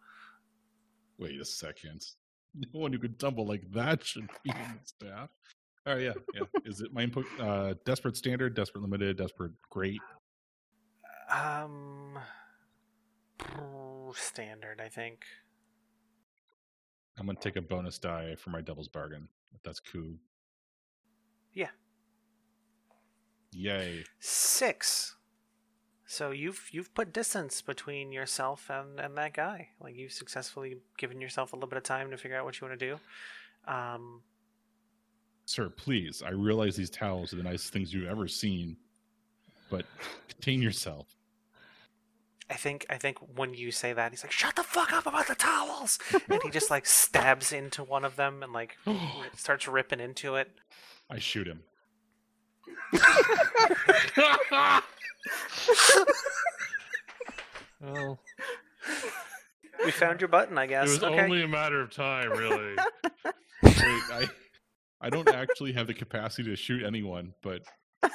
[1.19, 2.05] Wait a second.
[2.57, 5.29] No one who could tumble like that should be in the staff.
[5.87, 6.43] Oh yeah, yeah.
[6.65, 7.27] Is it my input?
[7.41, 10.01] Uh, desperate standard, desperate limited, desperate great.
[11.29, 12.17] Um,
[14.15, 15.25] standard, I think.
[17.19, 19.29] I'm gonna take a bonus die for my devil's bargain.
[19.53, 20.15] If that's cool.
[21.53, 21.71] Yeah.
[23.53, 24.05] Yay!
[24.21, 25.17] Six.
[26.15, 29.71] So you've you've put distance between yourself and and that guy.
[29.81, 32.69] Like you've successfully given yourself a little bit of time to figure out what you
[32.69, 33.01] want to do.
[33.67, 34.23] Um,
[35.45, 36.23] Sir, please.
[36.25, 38.77] I realize these towels are the nicest things you've ever seen,
[39.71, 39.87] but
[40.29, 41.09] contain yourself.
[42.49, 45.27] I think I think when you say that, he's like, "Shut the fuck up about
[45.27, 45.99] the towels,"
[46.31, 48.77] and he just like stabs into one of them and like
[49.37, 50.53] starts ripping into it.
[51.11, 51.65] I shoot him.
[57.81, 58.19] Well,
[59.85, 60.89] We found your button, I guess.
[60.89, 61.25] it was okay.
[61.25, 62.75] only a matter of time, really.
[63.63, 64.29] Wait, I,
[65.01, 67.61] I don't actually have the capacity to shoot anyone, but
[68.03, 68.09] oh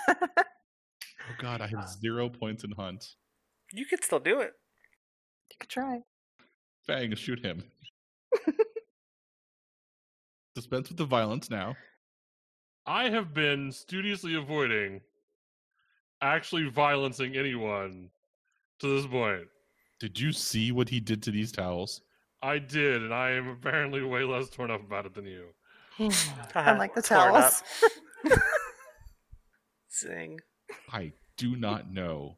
[1.37, 1.87] god, I have ah.
[2.01, 3.05] zero points in hunt.
[3.71, 4.53] You could still do it.
[5.51, 5.99] You could try.
[6.87, 7.63] Fang, shoot him.
[10.55, 11.75] Dispense with the violence now.
[12.87, 15.01] I have been studiously avoiding
[16.21, 18.10] actually violencing anyone
[18.79, 19.47] to this point.
[19.99, 22.01] Did you see what he did to these towels?
[22.41, 25.47] I did, and I am apparently way less torn up about it than you.
[26.55, 27.51] Unlike the Torn up.
[27.51, 27.63] towels.
[29.93, 30.39] Zing.
[30.91, 32.38] I do not know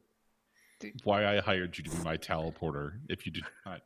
[1.04, 3.82] why I hired you to be my towel porter if you did not.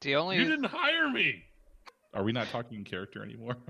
[0.00, 1.42] The only You didn't hire me.
[2.14, 3.56] Are we not talking in character anymore?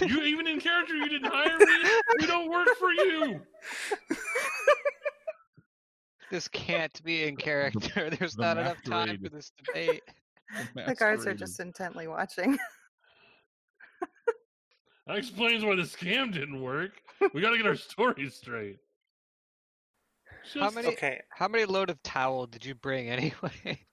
[0.00, 1.90] You even in character, you didn't hire me.
[2.20, 3.40] We don't work for you.
[6.30, 8.10] this can't be in character.
[8.18, 9.22] There's the not enough time masquerade.
[9.22, 10.02] for this debate.
[10.86, 12.58] the guards are just intently watching.
[15.06, 16.92] That explains why the scam didn't work.
[17.34, 18.76] We got to get our stories straight.
[20.54, 21.20] How Just- many- Okay.
[21.30, 23.80] How many load of towel did you bring anyway?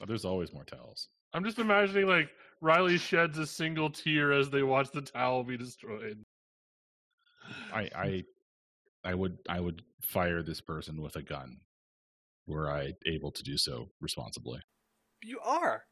[0.00, 1.08] Oh, there's always more towels.
[1.32, 2.28] I'm just imagining like
[2.62, 6.24] Riley sheds a single tear as they watch the towel be destroyed.
[7.74, 8.24] I, I,
[9.04, 11.58] I would, I would fire this person with a gun,
[12.46, 14.60] were I able to do so responsibly.
[15.22, 15.82] You are.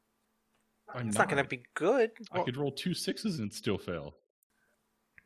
[0.95, 2.13] I'm It's not, going to be good.
[2.33, 4.15] I could roll two sixes and still fail.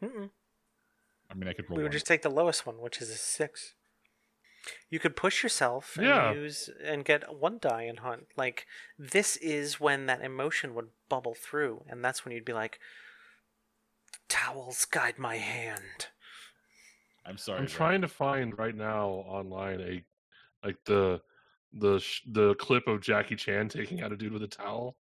[0.02, 0.30] Mm-mm.
[1.30, 1.76] I mean, I could roll.
[1.76, 1.92] We would one.
[1.92, 3.74] just take the lowest one, which is a six.
[4.90, 6.33] You could push yourself and Yeah.
[6.33, 8.29] use and get one die and hunt.
[8.37, 8.66] Like
[8.98, 12.79] this is when that emotion would bubble through, and that's when you'd be like,
[14.29, 16.09] "Towels guide my hand."
[17.27, 17.59] I'm sorry.
[17.61, 17.77] I'm Zach.
[17.77, 20.05] trying to find right now online a
[20.66, 21.20] like the
[21.72, 24.96] the the clip of Jackie Chan taking out a dude with a towel.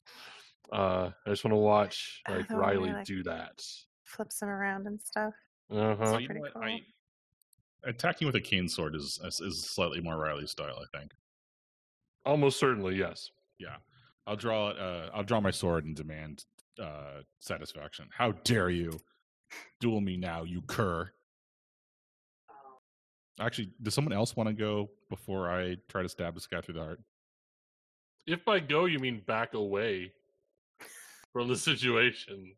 [0.72, 3.62] Uh, I just want to watch Oh, like the one Riley like- do that.
[4.04, 5.34] Flips him around and stuff.
[5.70, 6.18] Uh So huh.
[6.18, 6.52] you know pretty what?
[6.54, 6.62] cool.
[6.62, 6.80] I,
[7.86, 11.12] attacking with a cane sword is is is slightly more Riley style, I think.
[12.24, 13.30] Almost certainly, yes.
[13.58, 13.76] Yeah,
[14.26, 14.70] I'll draw.
[14.70, 16.44] Uh, I'll draw my sword and demand
[16.82, 18.08] uh, satisfaction.
[18.16, 19.00] How dare you
[19.80, 21.10] duel me now, you cur!
[23.40, 26.74] Actually, does someone else want to go before I try to stab this guy through
[26.74, 27.00] the heart?
[28.26, 30.12] If by go you mean back away
[31.32, 32.54] from the situation,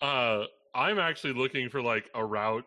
[0.00, 0.44] uh,
[0.74, 2.64] I'm actually looking for like a route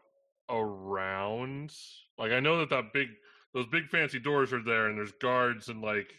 [0.50, 1.74] around.
[2.18, 3.08] Like I know that that big,
[3.54, 6.12] those big fancy doors are there, and there's guards and like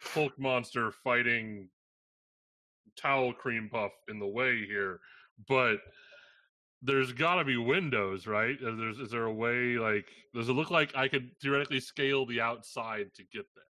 [0.00, 1.68] Hulk monster fighting
[2.96, 5.00] towel cream puff in the way here,
[5.48, 5.78] but
[6.82, 8.56] there's got to be windows, right?
[8.60, 12.24] Is There's is there a way like does it look like I could theoretically scale
[12.26, 13.64] the outside to get there?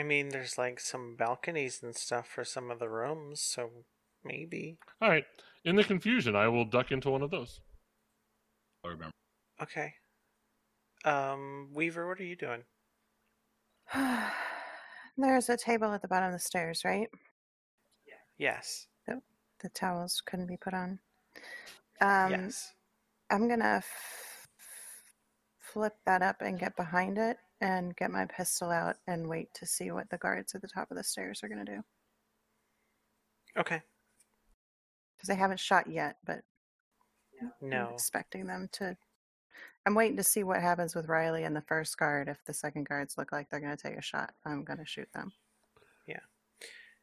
[0.00, 3.70] I mean, there's like some balconies and stuff for some of the rooms, so
[4.22, 4.76] maybe.
[5.00, 5.24] All right.
[5.64, 7.60] In the confusion, I will duck into one of those.
[8.86, 9.12] I remember.
[9.62, 9.92] Okay.
[11.04, 12.62] Um, Weaver, what are you doing?
[15.16, 17.08] There's a table at the bottom of the stairs, right?
[18.38, 18.86] Yes.
[19.62, 20.98] The towels couldn't be put on.
[22.02, 22.74] Um, yes.
[23.30, 24.48] I'm gonna f-
[25.58, 29.64] flip that up and get behind it and get my pistol out and wait to
[29.64, 31.82] see what the guards at the top of the stairs are gonna do
[33.56, 33.80] Okay.
[35.16, 36.42] because they haven't shot yet, but
[37.40, 37.90] I'm No.
[37.92, 38.96] expecting them to.
[39.86, 42.28] I'm waiting to see what happens with Riley and the first guard.
[42.28, 45.32] If the second guards look like they're gonna take a shot, I'm gonna shoot them.
[46.06, 46.20] Yeah.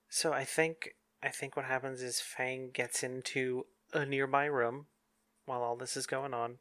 [0.10, 4.88] So I think I think what happens is Fang gets into a nearby room
[5.46, 6.58] while all this is going on.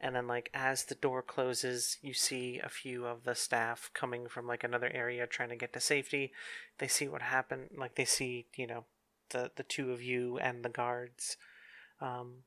[0.00, 4.28] And then like as the door closes, you see a few of the staff coming
[4.28, 6.32] from like another area trying to get to safety.
[6.78, 8.84] They see what happened, like they see, you know,
[9.30, 11.36] the the two of you and the guards.
[12.00, 12.42] Um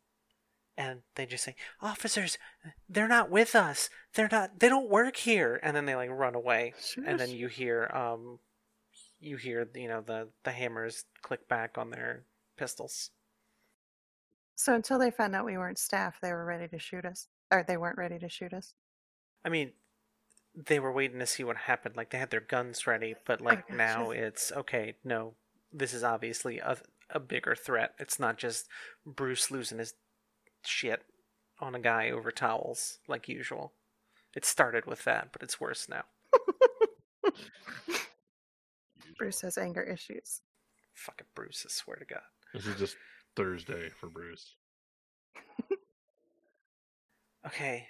[0.77, 2.38] and they just say, "Officers,
[2.89, 3.89] they're not with us.
[4.13, 6.73] They're not they don't work here." And then they like run away
[7.05, 8.39] and then you hear um
[9.19, 12.23] you hear you know the the hammers click back on their
[12.57, 13.11] pistols
[14.55, 17.27] So until they found out we weren't staff, they were ready to shoot us.
[17.51, 18.73] Or they weren't ready to shoot us.
[19.43, 19.71] i mean
[20.55, 23.67] they were waiting to see what happened like they had their guns ready but like
[23.67, 23.77] gotcha.
[23.77, 25.33] now it's okay no
[25.71, 26.77] this is obviously a,
[27.09, 28.67] a bigger threat it's not just
[29.05, 29.93] bruce losing his
[30.67, 31.04] shit
[31.60, 33.73] on a guy over towels like usual
[34.36, 36.04] it started with that but it's worse now
[39.17, 40.41] Bruce has anger issues.
[40.93, 42.21] fucking bruce i swear to god
[42.54, 42.95] This is just
[43.36, 44.56] Thursday for Bruce.
[47.45, 47.88] Okay,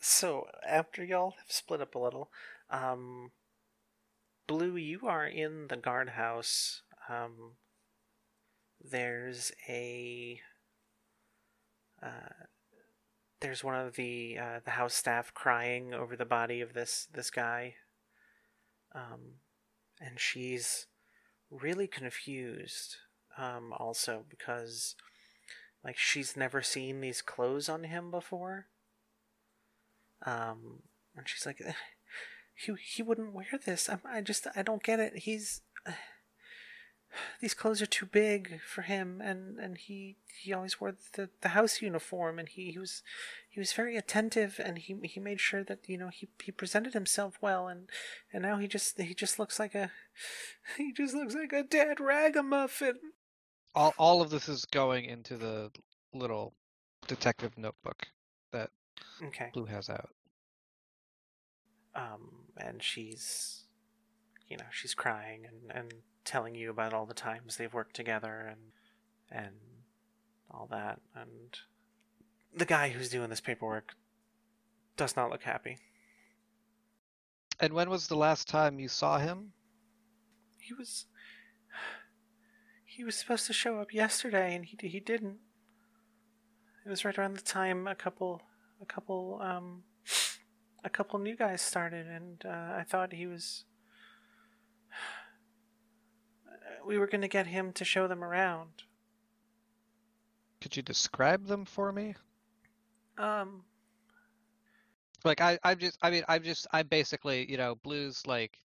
[0.00, 2.30] so after y'all have split up a little,
[2.70, 3.32] um,
[4.46, 6.82] Blue, you are in the guardhouse.
[7.08, 7.54] Um,
[8.80, 10.40] there's a
[13.40, 17.30] there's one of the uh, the house staff crying over the body of this this
[17.30, 17.74] guy.
[18.94, 19.40] um,
[20.00, 20.86] and she's
[21.50, 22.96] really confused.
[23.38, 24.94] Um, also because
[25.84, 28.66] like she's never seen these clothes on him before.
[30.24, 30.82] Um,
[31.16, 31.60] and she's like,
[32.54, 33.88] he he wouldn't wear this.
[33.88, 35.18] I'm, I just I don't get it.
[35.18, 35.62] He's
[37.40, 41.50] these clothes are too big for him, and and he he always wore the the
[41.50, 43.02] house uniform, and he, he was
[43.48, 46.94] he was very attentive, and he he made sure that you know he he presented
[46.94, 47.88] himself well, and
[48.32, 49.92] and now he just he just looks like a
[50.76, 52.96] he just looks like a dead ragamuffin.
[53.76, 55.70] All all of this is going into the
[56.12, 56.54] little
[57.06, 58.08] detective notebook
[58.52, 58.70] that
[59.22, 59.50] Okay.
[59.52, 60.10] Blue has out.
[61.94, 63.64] um, and she's,
[64.48, 65.92] you know, she's crying and, and
[66.26, 68.60] telling you about all the times they've worked together and
[69.30, 69.54] and
[70.50, 71.00] all that.
[71.14, 71.58] And
[72.54, 73.94] the guy who's doing this paperwork
[74.96, 75.78] does not look happy.
[77.58, 79.52] And when was the last time you saw him?
[80.58, 81.06] He was
[82.84, 85.38] he was supposed to show up yesterday, and he he didn't.
[86.84, 88.42] It was right around the time a couple
[88.80, 89.84] a couple um
[90.84, 93.64] a couple new guys started, and uh, I thought he was.
[96.86, 98.84] We were going to get him to show them around.
[100.60, 102.14] Could you describe them for me?
[103.18, 103.64] Um,
[105.24, 108.62] Like I, I'm just, I mean, I'm just, I'm basically, you know, Blue's like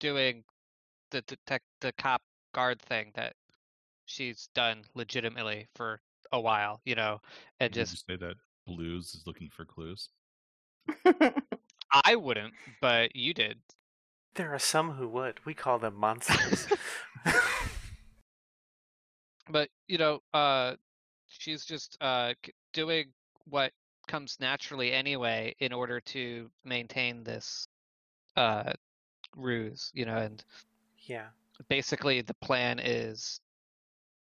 [0.00, 0.44] doing
[1.10, 2.22] the detect, the cop
[2.54, 3.34] guard thing that
[4.06, 6.00] she's done legitimately for
[6.32, 7.20] a while, you know,
[7.60, 10.10] and Did you just say that Blues is looking for clues?
[11.92, 13.58] I wouldn't, but you did.
[14.34, 15.44] There are some who would.
[15.44, 16.66] We call them monsters.
[19.50, 20.76] But you know, uh,
[21.28, 22.34] she's just uh
[22.72, 23.12] doing
[23.44, 23.72] what
[24.08, 27.66] comes naturally anyway in order to maintain this
[28.36, 28.72] uh
[29.36, 30.44] ruse, you know, and
[31.06, 31.26] yeah.
[31.68, 33.40] basically the plan is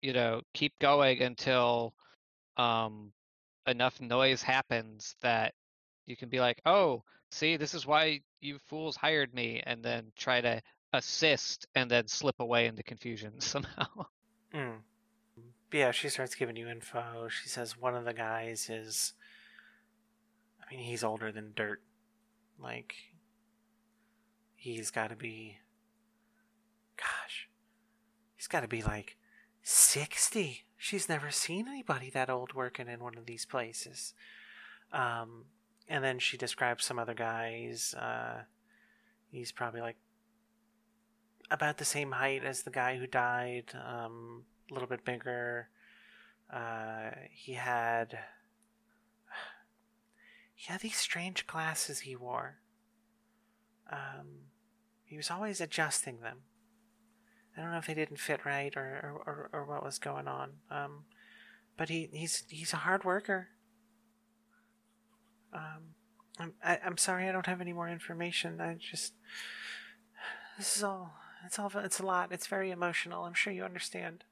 [0.03, 1.95] you know keep going until
[2.57, 3.11] um
[3.66, 5.55] enough noise happens that
[6.07, 10.05] you can be like oh see this is why you fools hired me and then
[10.16, 10.61] try to
[10.92, 13.87] assist and then slip away into confusion somehow
[14.57, 14.79] Mm.
[15.73, 17.29] Yeah, she starts giving you info.
[17.29, 19.12] She says one of the guys is.
[20.62, 21.83] I mean, he's older than dirt.
[22.59, 22.95] Like,
[24.55, 25.59] he's got to be.
[26.97, 27.49] Gosh.
[28.37, 29.16] He's got to be like
[29.62, 30.64] 60.
[30.77, 34.14] She's never seen anybody that old working in one of these places.
[34.92, 35.47] Um,
[35.88, 37.94] and then she describes some other guys.
[37.94, 38.42] Uh,
[39.31, 39.96] he's probably like
[41.51, 45.68] about the same height as the guy who died, um, a little bit bigger.
[46.53, 48.18] Uh, he had
[50.55, 52.59] he had these strange glasses he wore.
[53.90, 54.51] Um,
[55.05, 56.38] he was always adjusting them.
[57.57, 60.29] I don't know if they didn't fit right or or, or, or what was going
[60.29, 60.55] on.
[60.70, 61.05] Um,
[61.77, 63.49] but he, he's he's a hard worker.
[65.52, 65.94] Um,
[66.38, 68.61] I'm I, I'm sorry I don't have any more information.
[68.61, 69.14] I just
[70.59, 72.32] this is all it's all it's a lot.
[72.32, 73.24] It's very emotional.
[73.24, 74.24] I'm sure you understand.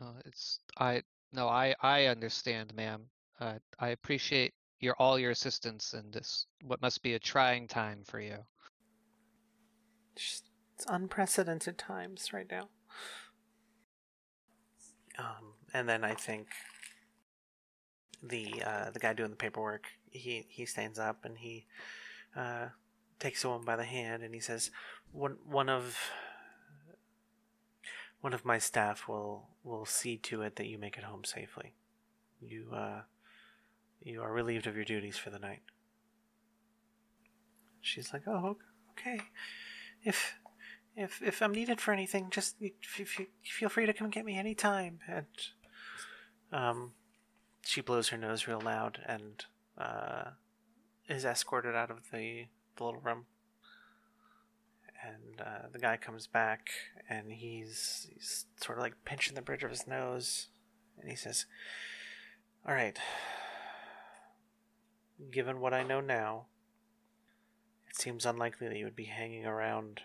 [0.00, 3.02] Uh, it's I no I I understand, ma'am.
[3.40, 8.02] Uh, I appreciate your all your assistance in this what must be a trying time
[8.04, 8.38] for you.
[10.14, 10.42] It's
[10.88, 12.68] unprecedented times right now.
[15.18, 16.48] Um, and then I think
[18.22, 21.66] the uh, the guy doing the paperwork he he stands up and he
[22.36, 22.66] uh,
[23.18, 24.70] takes the woman by the hand and he says
[25.12, 25.96] one one of
[28.22, 31.74] one of my staff will will see to it that you make it home safely.
[32.40, 33.02] You uh,
[34.02, 35.60] you are relieved of your duties for the night.
[37.80, 38.56] She's like, oh,
[38.92, 39.20] okay.
[40.04, 40.34] If
[40.96, 44.24] if if I'm needed for anything, just if, if you feel free to come get
[44.24, 45.00] me anytime.
[45.08, 45.26] And
[46.52, 46.92] um,
[47.64, 49.44] she blows her nose real loud and
[49.78, 50.30] uh,
[51.08, 52.46] is escorted out of the,
[52.76, 53.26] the little room.
[55.04, 56.68] And uh, the guy comes back
[57.08, 60.46] and he's he's sort of like pinching the bridge of his nose,
[61.00, 61.46] and he says,
[62.66, 62.96] "All right.
[65.32, 66.46] Given what I know now,
[67.88, 70.02] it seems unlikely that you would be hanging around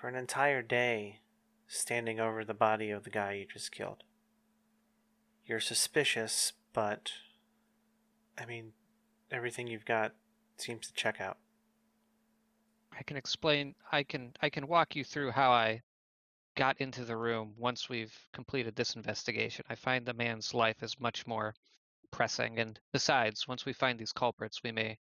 [0.00, 1.20] for an entire day
[1.66, 4.04] standing over the body of the guy you just killed.
[5.46, 7.12] You're suspicious, but
[8.36, 8.72] I mean,
[9.30, 10.12] everything you've got
[10.56, 11.38] seems to check out.
[12.98, 13.74] I can explain.
[13.92, 15.82] I can I can walk you through how I
[16.56, 19.64] got into the room once we've completed this investigation.
[19.68, 21.54] I find the man's life is much more
[22.10, 24.98] pressing, and besides, once we find these culprits, we may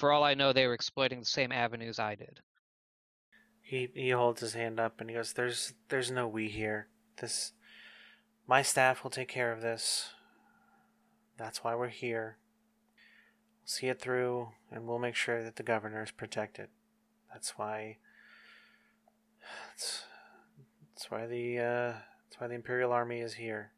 [0.00, 2.40] for all I know, they were exploiting the same avenues I did.
[3.60, 6.88] He he holds his hand up and he goes, "There's there's no we here.
[7.18, 7.52] This
[8.46, 10.10] my staff will take care of this.
[11.36, 12.36] That's why we're here.
[13.60, 16.68] We'll see it through, and we'll make sure that the governor is protected.
[17.32, 17.98] That's why.
[19.68, 20.04] That's,
[20.94, 21.92] that's why the uh,
[22.28, 23.70] that's why the Imperial Army is here.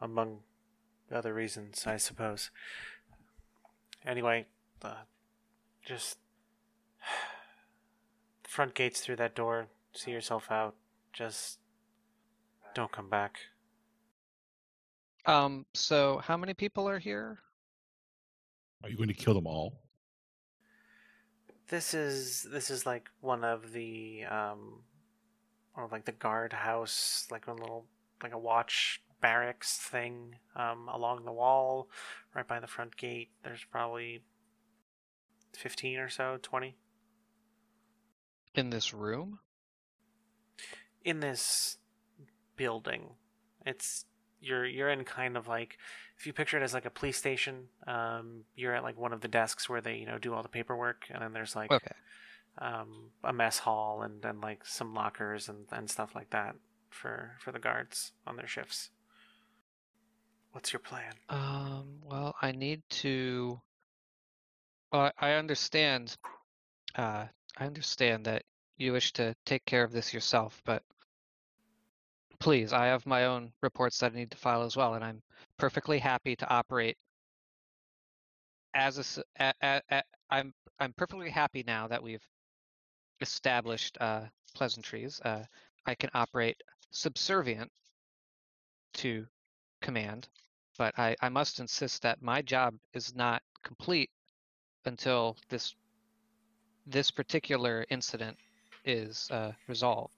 [0.00, 0.40] Among
[1.12, 2.50] other reasons, I suppose.
[4.04, 4.46] Anyway,
[4.82, 5.04] uh,
[5.84, 6.18] just
[8.42, 9.68] the front gates through that door.
[9.92, 10.74] See yourself out.
[11.12, 11.59] Just
[12.74, 13.38] don't come back.
[15.26, 17.38] Um, so how many people are here?
[18.82, 19.80] Are you going to kill them all?
[21.68, 24.82] This is this is like one of the um,
[25.76, 27.86] or like the guard house, like a little
[28.22, 31.88] like a watch barracks thing um, along the wall,
[32.34, 33.28] right by the front gate.
[33.44, 34.22] There's probably
[35.52, 36.76] fifteen or so, twenty
[38.54, 39.38] In this room?
[41.02, 41.78] in this
[42.62, 43.02] building.
[43.66, 44.04] It's
[44.40, 45.78] you're you're in kind of like
[46.18, 47.56] if you picture it as like a police station.
[47.86, 50.56] Um, you're at like one of the desks where they you know do all the
[50.58, 51.94] paperwork, and then there's like Okay.
[52.58, 56.56] um, a mess hall and, and like some lockers and, and stuff like that
[56.90, 58.90] for for the guards on their shifts.
[60.52, 61.14] What's your plan?
[61.30, 63.62] Um, well, I need to.
[64.92, 66.16] Well, I I understand.
[66.94, 68.44] Uh, I understand that
[68.78, 70.84] you wish to take care of this yourself, but
[72.40, 75.22] please, I have my own reports that I need to file as well, and I'm
[75.58, 76.96] perfectly happy to operate
[78.74, 79.24] as a.
[79.44, 82.26] a- a- a- I'm I'm perfectly happy now that we've
[83.20, 84.22] established uh,
[84.54, 85.20] pleasantries.
[85.20, 85.44] Uh,
[85.86, 87.70] I can operate subservient
[88.94, 89.26] to
[89.82, 90.28] command
[90.80, 94.10] but I, I must insist that my job is not complete
[94.86, 95.74] until this
[96.86, 98.38] this particular incident
[98.86, 100.14] is uh, resolved.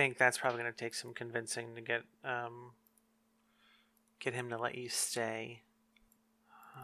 [0.00, 2.70] I think that's probably going to take some convincing to get um,
[4.18, 5.60] get him to let you stay.
[6.74, 6.80] Uh,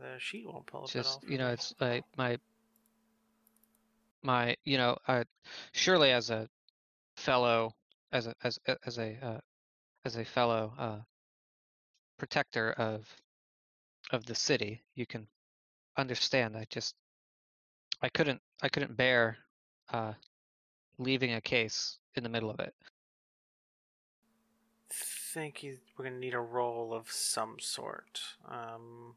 [0.00, 2.38] the sheet won't pull It's up just you know, it's like my
[4.22, 5.24] my you know, uh,
[5.72, 6.48] surely as a
[7.16, 7.74] fellow
[8.12, 9.40] as a as as a uh,
[10.06, 11.00] as a fellow uh,
[12.16, 13.14] protector of
[14.10, 15.26] of the city, you can
[15.98, 16.56] understand.
[16.56, 16.94] I just
[18.00, 19.36] I couldn't I couldn't bear
[19.92, 20.14] uh,
[20.96, 22.74] leaving a case in the middle of it.
[25.32, 28.20] think you, we're going to need a roll of some sort.
[28.46, 29.14] Um,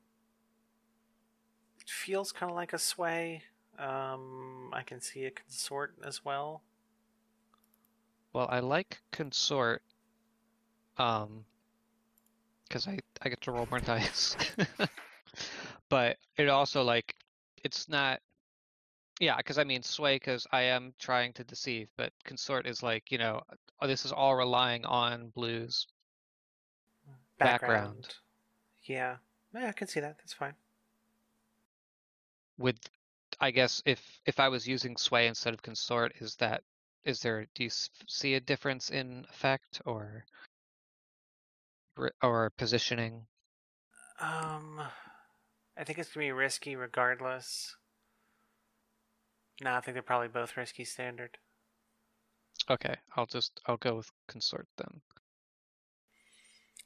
[1.82, 3.44] it feels kind of like a sway.
[3.78, 6.62] Um, I can see a consort as well.
[8.32, 9.82] Well, I like consort,
[10.98, 11.44] um,
[12.68, 14.36] because I I get to roll more dice.
[15.90, 17.16] but it also like
[17.64, 18.22] it's not,
[19.20, 23.12] yeah, because I mean sway because I am trying to deceive, but consort is like
[23.12, 23.42] you know
[23.82, 25.88] uh, this is all relying on Blue's.
[27.38, 28.08] Background.
[28.84, 29.18] Yeah.
[29.54, 30.18] Yeah, I can see that.
[30.18, 30.54] That's fine.
[32.58, 32.78] With,
[33.40, 36.64] I guess if if I was using sway instead of consort, is that
[37.04, 40.26] is there do you see a difference in effect or
[42.22, 43.26] or positioning?
[44.20, 44.82] Um,
[45.78, 47.76] I think it's gonna be risky regardless.
[49.62, 51.38] No, I think they're probably both risky standard.
[52.70, 55.02] Okay, I'll just I'll go with consort then.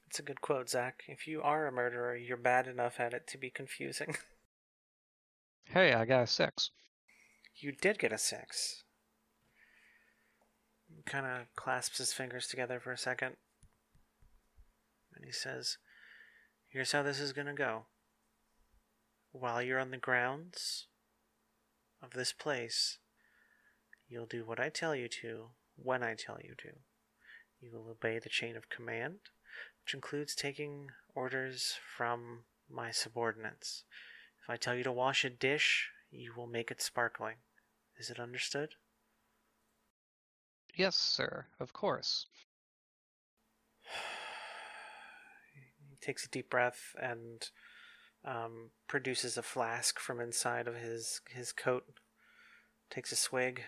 [0.08, 1.04] It's a good quote, Zach.
[1.08, 4.16] If you are a murderer, you're bad enough at it to be confusing.
[5.72, 6.72] Hey, I got a six.
[7.56, 8.86] you did get a six.
[11.06, 13.36] Kind of clasps his fingers together for a second.
[15.16, 15.78] And he says,
[16.70, 17.86] Here's how this is going to go.
[19.32, 20.88] While you're on the grounds
[22.02, 22.98] of this place,
[24.08, 26.70] you'll do what I tell you to when I tell you to.
[27.62, 29.20] You will obey the chain of command,
[29.84, 33.84] which includes taking orders from my subordinates.
[34.42, 37.36] If I tell you to wash a dish, you will make it sparkling.
[37.98, 38.76] Is it understood?
[40.76, 41.48] Yes, sir.
[41.60, 42.28] Of course.
[45.90, 47.50] He takes a deep breath and
[48.26, 51.86] um, produces a flask from inside of his his coat.
[52.90, 53.64] Takes a swig.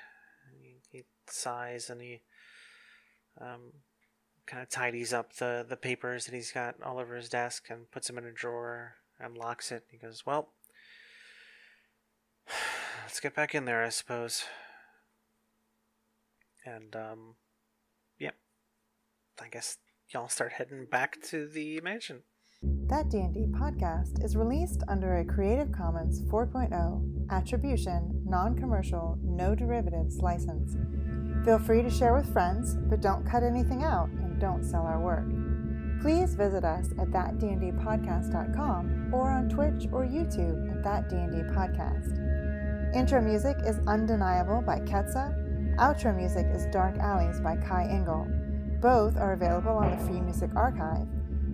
[0.60, 2.22] He, he sighs and he
[3.40, 3.72] um,
[4.46, 7.90] kind of tidies up the, the papers that he's got all over his desk and
[7.92, 9.86] puts them in a drawer and locks it.
[9.90, 10.50] He goes, "Well,
[13.04, 14.44] let's get back in there, I suppose."
[16.66, 17.36] And um,
[18.20, 18.36] yep,
[19.42, 19.78] I guess
[20.10, 22.24] y'all start heading back to the mansion.
[22.92, 30.76] That D&D podcast is released under a Creative Commons 4.0 attribution, non-commercial, no derivatives license.
[31.46, 35.00] Feel free to share with friends, but don't cut anything out and don't sell our
[35.00, 35.24] work.
[36.02, 42.18] Please visit us at thatdndpodcast.com or on Twitch or YouTube at That D&D Podcast.
[42.94, 45.34] Intro music is Undeniable by Ketsa.
[45.78, 48.28] Outro music is Dark Alleys by Kai Engel.
[48.82, 51.08] Both are available on the Free Music Archive.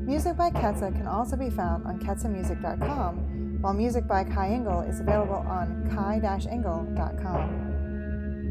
[0.08, 5.02] Music by Ketsa can also be found on ketsamusic.com, while music by Kai Engel is
[5.02, 7.02] available on kai-engel.com.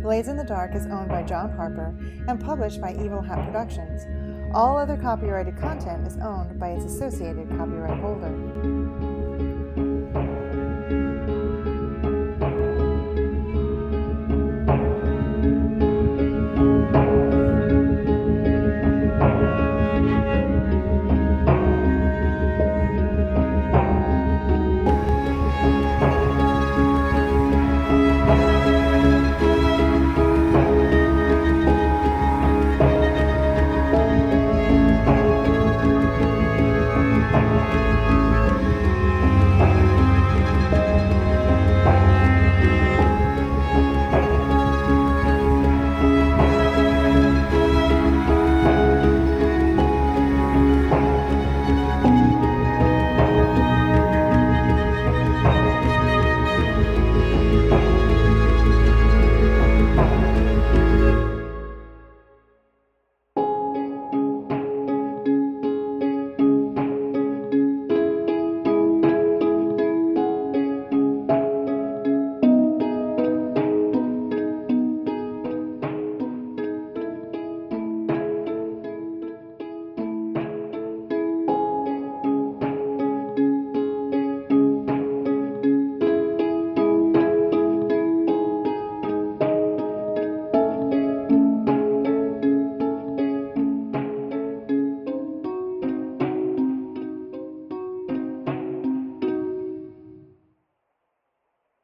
[0.02, 1.96] Blades in the Dark is owned by John Harper
[2.28, 4.02] and published by Evil Hat Productions.
[4.54, 9.15] All other copyrighted content is owned by its associated copyright holder.